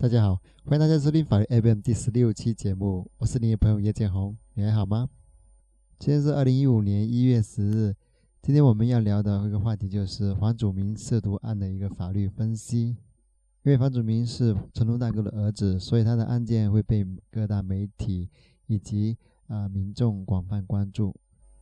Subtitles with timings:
[0.00, 5.10] 大家好，欢迎大家收听法律 FM 第十六期节目，我是你的朋友叶建红，你还好吗？
[5.98, 7.94] 今天是二零一五年一月十日，
[8.40, 12.96] 今天我们要聊的一个话题就是黄祖明涉毒案的一个法律分析。
[13.62, 18.30] 因为黄祖明是成龙大哥的儿子，所以他的案件会被各大媒体
[18.68, 21.14] 以及啊民众广泛关注。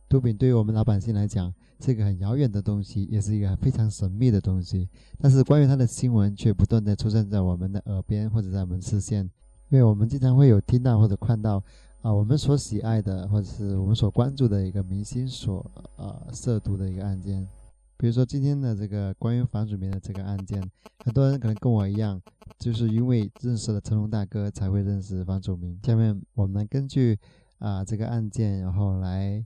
[0.09, 4.89] 毒品对于我们老百姓来讲是一个很遥远的东西，也是一个非常神秘的东西。
[5.19, 9.23] 但是关于它的新闻却不断的出现在我们的耳边或者在我们视线，
[9.69, 11.63] 因为我们经常会有听到或者看到
[12.01, 15.63] 啊我们所喜爱的或者是我们所关注的一个明星所
[15.97, 17.47] 呃涉毒的一个案件。
[17.95, 20.59] 比如说今天的这个关于房祖名的这个案件，
[21.05, 22.19] 很多人可能跟我一样，
[22.57, 25.79] 就是因为认识了成龙大哥才会认识房祖名。
[25.83, 27.15] 下面我们根据
[27.59, 29.45] 啊这个案件，然后来。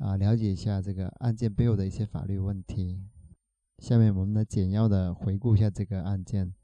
[0.00, 2.98] 啊，了解一下这个案件背后的一些法律问题。
[3.78, 6.54] 下面我们来简要的回顾一下这个案件。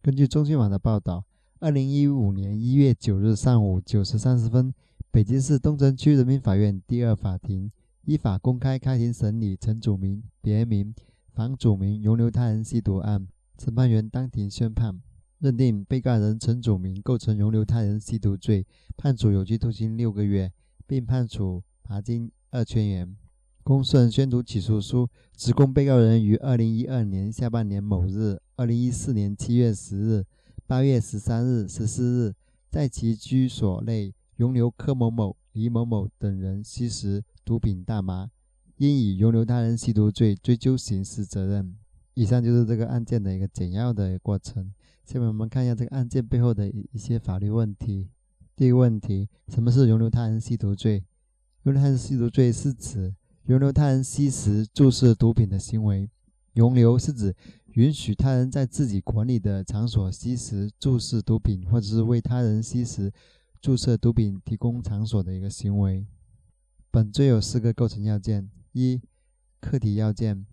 [0.00, 1.24] 根据中新网的报道，
[1.58, 4.72] 二零一五年一月九日上午九时三十分，
[5.10, 7.70] 北京市东城区人民法院第二法庭
[8.04, 10.94] 依法公开开庭审理陈祖明别名
[11.32, 13.26] 房祖名容留他人吸毒案。
[13.58, 15.02] 审判员当庭宣判，
[15.40, 18.64] 认定被告人陈祖明构成容留他人吸毒罪，
[18.96, 20.52] 判处有期徒刑六个月，
[20.86, 22.30] 并判处罚金。
[22.52, 23.16] 二千元。
[23.64, 30.24] 公诉人宣读起诉书，指控被告人于二零一二年下半年某日、二零一四年七月十日、
[30.66, 32.34] 八月十三日、十四日，
[32.70, 38.30] 在其居所内容留柯某某、李某某等人吸食毒品大麻，
[38.76, 41.76] 应以容留他人吸毒罪追究刑事责任。
[42.14, 44.72] 以上就是这个案件的一个简要的过程。
[45.04, 48.10] 下面我们看一下这个案件背后的一些法律问题。
[48.54, 51.04] 第一个问题：什么是容留他人吸毒罪？
[51.62, 53.14] 容留他人吸毒罪是指
[53.44, 56.08] 容留他人吸食、注射毒品的行为。
[56.54, 57.34] 容留是指
[57.74, 63.12] 允许他人在自己管理的场所吸食、注射毒品，或者是为他人吸食、
[63.60, 66.06] 注射毒品提供场所的一个行为。
[66.90, 69.00] 本罪有四个构成要件：一、
[69.60, 70.44] 客体要件。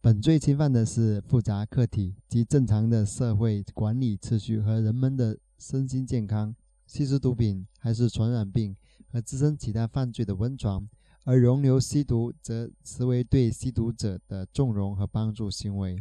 [0.00, 6.54] 本罪侵犯的是复杂客体及正常的社会管理秩序和人们的身心健康。
[6.94, 8.76] 吸食毒品还是传染病？
[9.08, 10.88] 和滋生其他犯罪的温床，
[11.24, 16.00] 而容留吸毒则实为对吸毒者的纵容和帮助行为。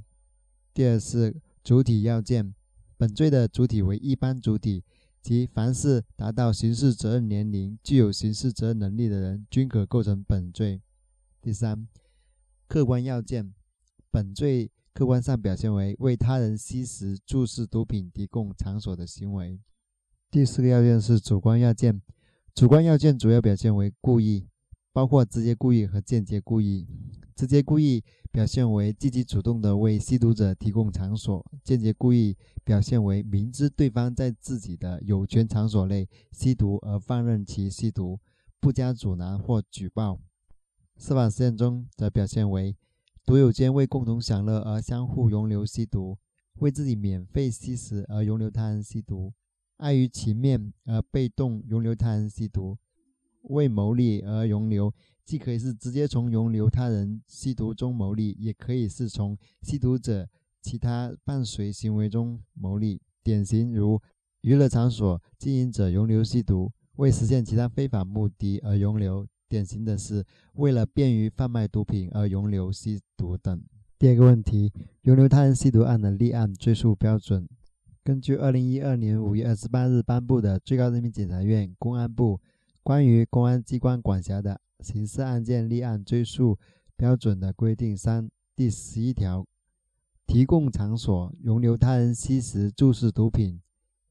[0.71, 2.53] 第二是主体要件，
[2.95, 4.83] 本罪的主体为一般主体，
[5.19, 10.79] 即凡是达到刑事责任年龄、具有刑事责任能力的人，均可构成本罪。
[11.41, 11.87] 第三，
[12.67, 13.51] 客观要件，
[14.11, 19.59] 本罪客观上表现为为他人吸食、注射毒品提供场所的行为。
[20.33, 22.01] 第四个要件是主观要件。
[22.55, 24.47] 主观要件主要表现为故意，
[24.91, 26.87] 包括直接故意和间接故意。
[27.35, 38.19] 直接故意表现为积极主动的为吸毒者提供场所；间接故意表现为明知对方在自己的有权场所内吸毒而放任其吸毒，
[38.59, 40.19] 不加阻拦或举报。
[40.97, 42.75] 司法实践中则表现为
[43.23, 46.17] 毒友间为共同享乐而相互容留吸毒，
[46.55, 49.31] 为自己免费吸食而容留他人吸毒。
[49.77, 52.77] 碍于情面而被动容留他人吸毒，
[53.43, 54.93] 为牟利而容留，
[55.25, 60.29] 既可以是直接从容留他人吸毒中牟利，也可以是从吸毒者
[60.61, 63.01] 其他伴随行为中牟利。
[63.23, 64.01] 典型如
[64.41, 73.63] 娱乐场所经营者容留吸毒，为实现其他非法目的而容留；典型的是为了便于贩卖毒品而容留吸毒等。
[73.97, 74.71] 第二个问题，
[75.01, 77.47] 容留他人吸毒案的立案追诉标准。
[78.05, 82.41] 根据二零一二年五月二十八日颁布的最高人民检察院公安部
[82.83, 86.59] 关于公安机关管辖的刑事案件立案追诉
[86.97, 89.47] 标准的规定三第十一条，
[90.27, 93.61] 提供场所容留他人吸食、注射毒品，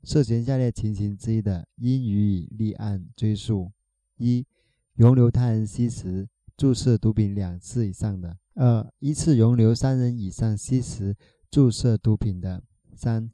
[0.02, 3.70] 涉嫌下列情形之一的，应予以立案追诉：
[4.16, 4.46] 一、
[4.94, 11.14] 容留他人吸食、注射毒品两次以上的；二、依次容留三人以上吸食、
[11.50, 12.62] 注射毒品的；
[12.94, 13.30] 三、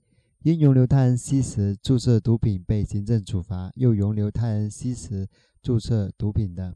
[0.48, 5.28] 因容留他人吸食、注射毒品被行政处罚，又容留他人吸食、
[5.60, 6.72] 注射毒品的；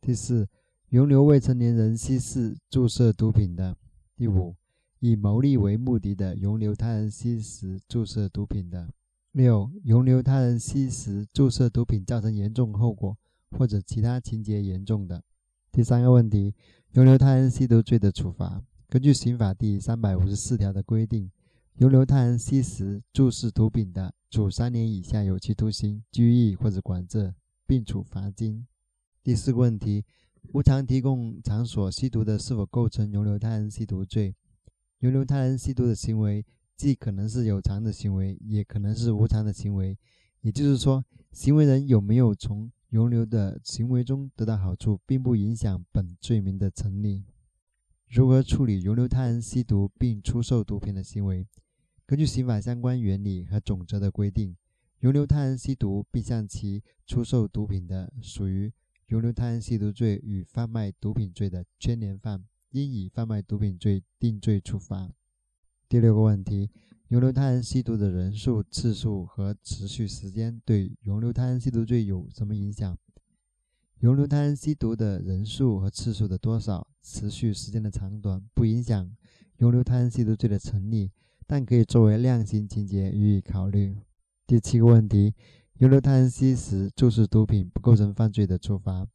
[0.00, 0.46] 第四，
[0.90, 3.74] 容留未成年人吸食、注射毒品的；
[4.14, 4.54] 第五，
[5.00, 8.86] 以牟利为目的的容留他人吸食、注射毒品的；
[9.32, 13.18] 六，容留他人吸食、注射毒品造成严重后果
[13.58, 15.20] 或者其他情节严重的。
[15.72, 16.54] 第三个问题，
[16.92, 21.28] 容留他人吸毒罪的处罚，根据刑法第三百五十四条的规定。
[21.78, 27.34] 容留他人吸食、注射毒品的，处三年以下有期徒刑、拘役或者管制，
[27.66, 28.66] 并处罚金。
[29.22, 30.02] 第四个问题：
[30.54, 34.34] 无偿提供场所吸毒的，是否构成容留他人吸毒罪？
[35.00, 36.46] 容留他人吸毒的行为，
[36.78, 39.98] 既可能是有偿的行为，也可能是无偿的行为。
[40.40, 47.24] 也就是说，行为人有没有从容留的行为中得到好处，并不影响本罪名的成立。
[48.08, 51.46] 如何处理容留他人吸毒并出售毒品的行为？
[52.06, 54.56] 根据刑法相关原理和总则的规定，
[55.00, 58.72] 容留他人吸毒并向其出售毒品的，属于
[59.08, 65.10] 容留他人吸毒罪与贩卖毒品罪的牵连犯，应以贩卖毒品罪定罪处罚。
[65.88, 66.70] 第六个问题：
[67.08, 72.96] 容留他人吸毒的人数、次数和持续时间对容留他人吸毒罪有什么影响？
[73.98, 79.10] 容留他人吸毒的人数和次数的多少、持续时间的长短不影响
[79.56, 81.10] 容留他人吸毒罪的成立。
[81.46, 83.96] 但可以作为量刑情节予以考虑。
[84.46, 85.34] 第七个问题，
[85.78, 89.06] 容留他人吸食、注射毒品不构成犯罪的处罚。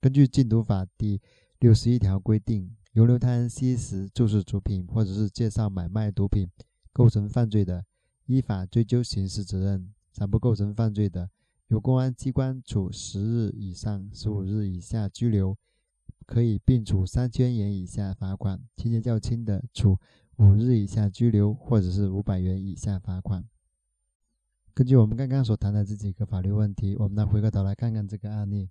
[0.00, 1.20] 根据禁毒法第
[1.58, 6.50] 六十一条规定，容留他人吸食、注射毒品或者是介绍买卖毒品
[6.92, 7.84] 构成犯罪的，
[8.26, 11.30] 依法追究刑事责任；暂不构成犯罪的，
[11.68, 15.56] 由公安机关处十日以上十五日以下拘留，
[16.26, 19.98] 可以并处三千元以下罚款；情节较轻的，处。
[20.38, 23.44] 五日以下拘留，或者是五百元以下罚款。
[24.72, 28.70] 根据我们刚刚所谈的这几个法律问题，我们来回过头来看看这个案例。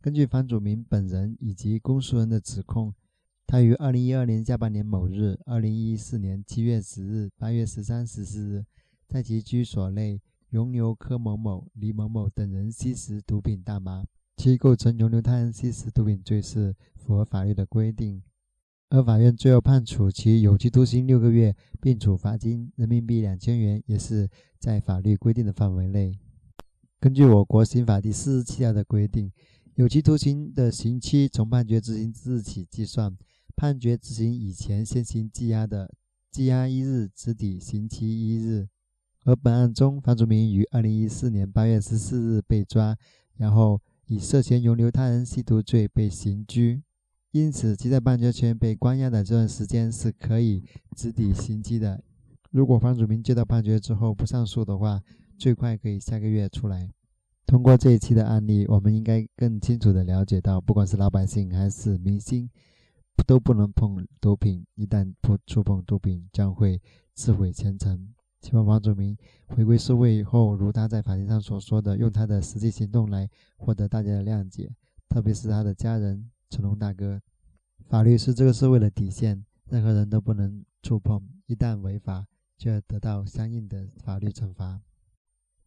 [0.00, 2.94] 根据房祖名本人以及公诉人的指控，
[3.46, 8.64] 他于二零一二年下半年某日、二零一四年七月十日、八月十三、十四日，
[9.06, 14.06] 在其居所内容留柯某某、李某某等人吸食毒品大麻，
[14.38, 18.22] 其构成容留他人吸食毒品罪是符合法律的规定。
[18.94, 24.30] 而法院最后判处其有期徒刑六个月，并处罚金人民币两千元，也是
[24.60, 26.16] 在法律规定的范围内。
[27.00, 29.32] 根据我国刑法第四十七条的规定，
[29.74, 33.16] 有期徒刑的刑期从判决执行之日起计算，
[33.56, 35.92] 判决执行以前先行羁押的，
[36.32, 38.68] 羁押一日直抵刑期一日。
[39.24, 42.96] 而本案中，房祖名于二零一四年八月十四日被抓，
[43.38, 46.84] 然后以涉嫌容留他人吸毒罪被刑拘。
[47.34, 50.62] 因此，其在判决前被关押的这段时间是可以
[50.94, 52.00] 直抵刑期的。
[52.52, 55.02] 如果房祖名接到判决之后不上诉的话，
[55.36, 56.88] 最快可以下个月出来。
[57.44, 62.48] 通过这一期的案例，我们应该更清楚地了解到，不管是老百姓还是明星，
[63.26, 64.64] 都不能碰毒品。
[64.76, 66.80] 一旦不触碰毒品，将会
[67.14, 68.14] 自毁前程。
[68.42, 69.16] 希望房祖名
[69.46, 74.70] 回归社会以后，如他在法庭上所说的，用他的实际行动来获得大家的谅解，
[75.08, 76.30] 特别是他的家人。
[76.54, 77.20] 成龙大哥，
[77.88, 81.20] 法律是这个社会的底线，任何人都不能触碰。
[81.46, 84.80] 一旦违法，就要得到相应的法律惩罚。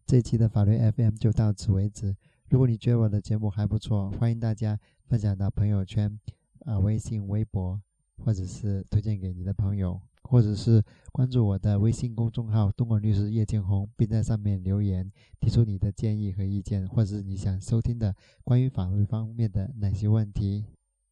[0.06, 2.16] 这期的法律 FM 就到此为止。
[2.48, 4.80] 如果你觉得我的节目还不错，欢迎大家
[5.10, 6.18] 分享到朋友圈、
[6.62, 7.82] 啊微信、微博，
[8.24, 18.16] 或者是推荐给你的朋友，或者是关注我的微信公众号“东莞律师叶建红”，并在上面留言，提出你的建议和意见，或者是你想收听的
[18.46, 20.64] 关于法律方面的哪些问题。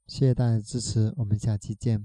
[0.07, 1.99] 谢谢大家的支持，我们下期见。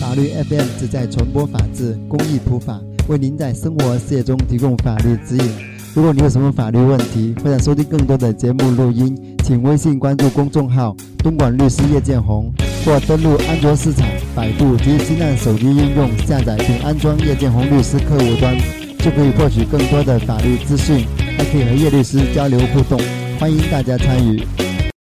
[0.00, 5.48] 法律 FM 旨在传播法治、公益普法，为您在生活事业中提供法律指引。
[5.94, 12.52] 如果你有什么法律问题，或者收听更多的节目录音，请微信关注公众号“东莞律师叶建红”，
[12.84, 14.04] 或登录安卓市场、
[14.34, 18.58] 百度及新浪手机应用下载并安装叶建红律师客户端，
[18.98, 21.06] 就可以获取更多的法律资讯，
[21.38, 23.00] 还可以和叶律师交流互动。
[23.38, 24.44] 欢迎大家参与。